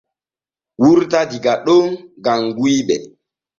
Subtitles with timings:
[0.81, 1.75] Wurta diga ɗo
[2.23, 2.95] gam guyɓe.